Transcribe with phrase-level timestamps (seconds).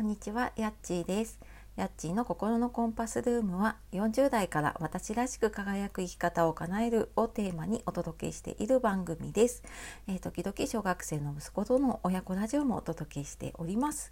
[0.00, 1.38] こんにちは、やっちーです。
[1.76, 9.62] やっちーの心のコンパスルームは40代から私らしく輝く生き方を叶えるをテーマにお届けしている番組です。
[10.08, 14.10] えー時々小学生の息子との親子ラジオもお届けしております。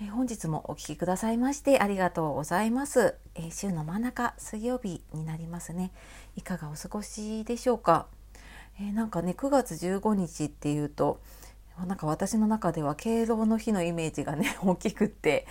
[0.00, 3.14] えー本日もお聞きくださいましてありがとうございます。
[3.36, 5.92] えー週の真ん中水曜日になりますね。
[6.34, 8.08] いかがお過ごしでしょうか？
[8.80, 11.20] えーなんかね9月15日っていうと
[11.86, 15.46] なんか私の中では敬老の日のイメージがね 大きくって、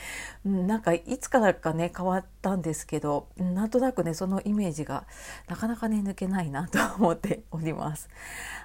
[0.46, 5.06] うん、なんかいつからかね変わったんですけどなんとなくねそのイメージが
[5.48, 8.10] なかなかね抜けないなと思っております。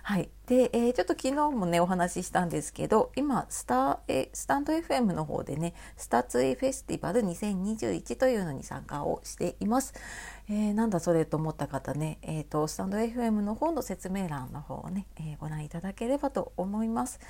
[0.05, 9.95] はい、で、えーちょっと昨日もねお話ししたんですけど今スタえスタンド FM の方でねスタツイフェスティバル2021というのに参加をしています。
[10.55, 17.21] えーなんだそれと思った方ね、えー、とスタンド FM の方の説明欄の方をね、えーご覧いただければと思います。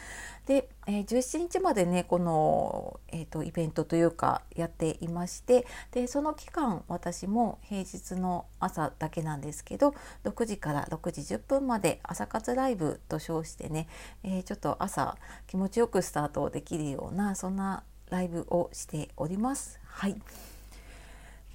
[0.47, 13.87] で、えー17日までねこの、えー、とイベントというかやっていましてでその期間私も平日の朝だけなんですけど6時から6時10分まで朝活ライブと称してね、
[14.25, 19.79] えーちょっと朝気持ちよくスタートできるようなそんなライブをしております。
[19.85, 20.21] はい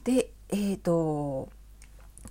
[0.06, 1.50] で、えー、と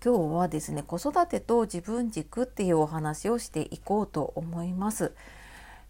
[0.05, 5.13] 今日はですね子育てと自分軸っていうお話をしていこうと思います。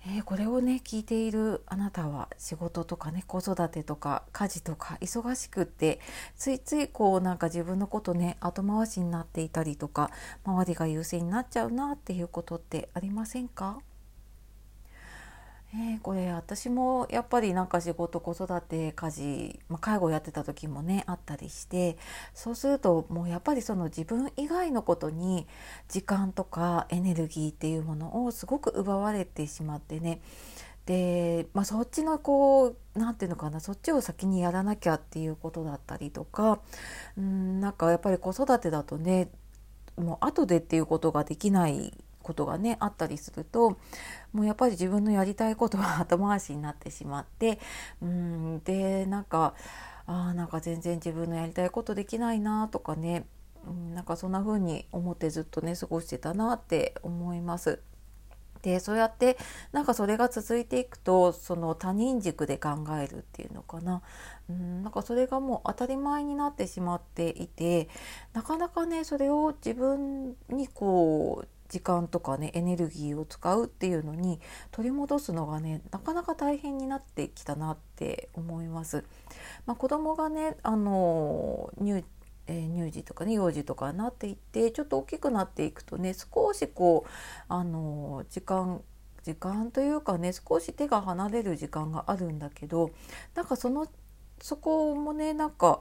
[0.06, 5.98] えーこれをね聞いているあなたは仕事とかね子育てとか家事とか忙しくって
[6.36, 10.12] ついついこうなんか自分のことね後回しになっていたりとか
[10.44, 13.80] 周りが優先になっちゃうなっていうことってありませんか？
[15.74, 21.98] えーこれ私もやっぱりなんか仕事子育て家事、まあ、介護やってた時もねあったりして
[22.34, 25.46] そうするともうやっぱりその自分以外のことに
[25.88, 30.20] 時間とかエネルギーっていうものをすごく奪われてしまってね。
[30.86, 36.60] で、まあ、そっちのこう何て言うのかなそっちを先にやらなきゃっていうことだったりとか
[37.18, 39.28] うんなんかやっぱり子育てだとね
[39.96, 41.92] もう後でっていうことができない
[42.26, 43.78] ことがねあったりすると
[44.32, 47.60] もうやっぱり自分のやりたいことは後回しになってしまって
[48.02, 49.54] うんでなんか
[50.06, 53.26] あーなんか全然自分のやりたいことできないなとかね
[53.64, 57.80] うんなんかそんな風に思ってずっとね過ごしてたなって思います。
[58.62, 59.36] でそうやって
[59.70, 62.70] なんかそれが続いていくとその他人軸で考
[63.00, 64.02] えるっていうのかな
[64.50, 67.88] うんなんかそれがもう当たり前になってしまっていて
[68.32, 74.40] なかなかねそれを自分にこう時間とかねエネルギーを使うっていうのに
[74.70, 79.04] 取り戻すのがねなかなか大変になってきたなって思います。
[79.66, 82.04] まあ、子供がねあの入
[82.48, 87.10] えー乳児とかね幼児とかになっていってちょっと大きくなっていくとね少しこう
[87.48, 88.82] あの時間
[89.24, 92.92] 時間というかね少し手が離れる時間があるんだけど
[93.34, 93.88] なんかその
[94.40, 95.80] そこもねなんか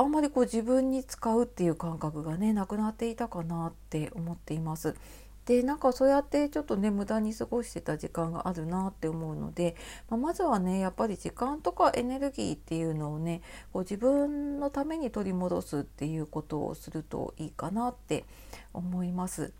[0.00, 4.96] あんまりこう自分に使うっていう感覚がねなくなっていたかなって思っています。
[5.44, 9.76] でなんかそうやってちょっとね無駄に過ごしてた時間があるなって思うので、
[10.08, 13.42] まあ、まずはねやっぱり時間とかエネルギーっていうのをね
[13.74, 18.24] こう自分のために取り戻すっていうことをするといいかなって
[18.72, 19.52] 思います。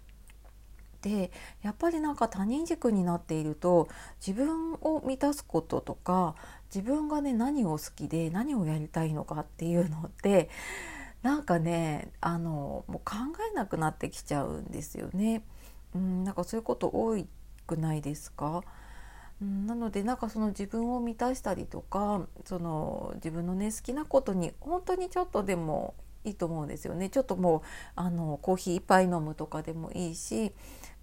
[1.03, 1.31] で
[1.62, 3.88] やっぱりなんか他人軸になっていると
[4.25, 6.34] 自分を満たすこととか
[6.75, 10.50] 自分がね何を好きで何をやりたいのかっていうのって
[11.22, 13.15] なんかねあのもう考
[13.50, 15.43] えなくなってきちゃうんですよね。
[15.94, 17.17] うん、なんかそういうこと多
[17.67, 18.62] くないですか？
[19.43, 25.94] うんなのでなんかその自分を満たしたりとかその自分のね好きなことに本当にちょっとでも
[26.25, 27.08] いいと思うんですよね。
[27.08, 27.60] ちょっともう
[27.97, 30.53] あのコーヒー一杯飲むとかでもいいし、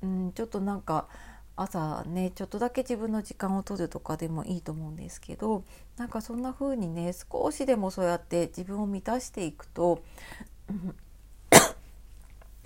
[0.03, 1.07] うん、ちょっとなんか
[1.55, 5.63] 朝ねちょっとだけ自分の時間を取るとかでもいいと思うんですけど
[5.97, 10.03] なんかそんな風にね少しでもそうやって自分を満たしていくと、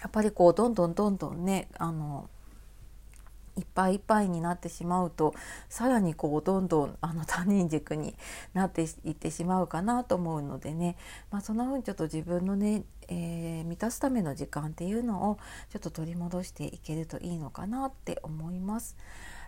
[0.01, 2.29] やっぱりこうどんどんどんどんねあの
[3.73, 5.33] ぱいいっぱいになってしまうと
[5.69, 8.15] さらにこうどんどんあの他人軸に
[8.53, 10.97] なっていってしまうかなと思うのでね、
[11.31, 15.37] まあ、そんな風にちょっと自分のね、えー満たすための時間っていうのを
[15.69, 18.97] ちょっと取り戻していけるといいのかなって思います。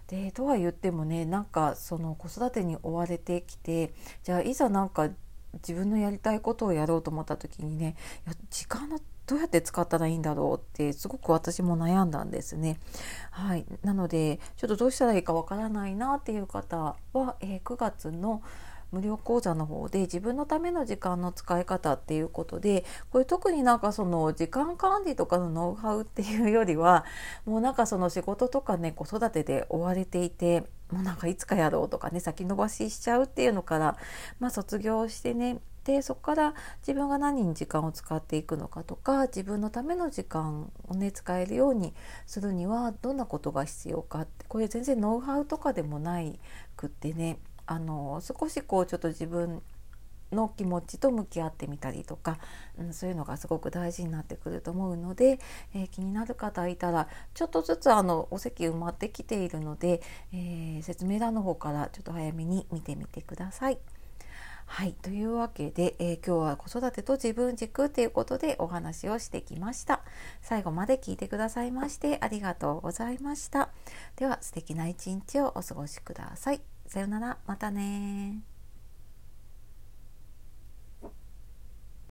[0.07, 3.93] でとは言ってもねなんかその子育てに追われてきて
[4.23, 5.09] じゃあいざなんか
[5.55, 7.95] 自分のやりたいことをやろうと思った時にね
[8.25, 12.79] いや時間のどうやって使ったらいいんだろうってすごく私も悩んだんですね。
[13.31, 18.41] はい、なのでちょっとどうしたらいいかわからないなっていう方は、えー9月の
[18.93, 27.03] 無料講座の方で自分のための時間の使い方っていうことでこれ特になんかその時間管理とかのノウハウっていうよりは
[27.45, 30.61] もうなんかその仕事とかね子育てで追われていて
[30.91, 33.97] もうなんかいつかやろうとかね先延ばししちゃうっていうのから、
[34.39, 41.93] まあ、卒業してねでそこから自分が何に時間を使っていくのかとか自分のための時間をね使えるように
[42.25, 46.39] するにはどんなことが必要かってこれ全然ノウハウとかでもない
[46.77, 49.61] くってねあの少しこうちょっと自分
[50.33, 52.39] の気持ちと向き合ってみたりとか、
[52.77, 55.39] うん、そういうのがすごく大事になってくると思うので、
[55.73, 60.01] えー、気になる方いたらちょっとずつあのお席埋まってきているので、
[60.33, 63.77] えー、説明欄の方からちょっと早めに見てみてください。
[64.65, 64.93] はい。
[64.93, 70.01] というわけで、えー、今日は子育てと自分軸ということでお話をしてきました。
[70.41, 73.69] 最後まで聞いてくださいましてありがとうございました。
[74.15, 76.61] では素敵な一日をお過ごしください。
[76.87, 77.37] さようなら。
[77.45, 78.52] またね